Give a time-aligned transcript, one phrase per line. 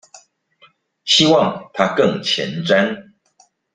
[1.05, 3.13] 希望讓他更前瞻